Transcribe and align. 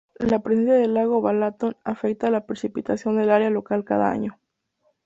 La 0.17 0.39
presencia 0.39 0.73
del 0.73 0.95
lago 0.95 1.21
Balatón 1.21 1.77
afecta 1.83 2.25
a 2.25 2.31
la 2.31 2.47
precipitación 2.47 3.17
de 3.17 3.31
área 3.31 3.51
local 3.51 3.83
cada 3.85 4.09
año. 4.09 4.39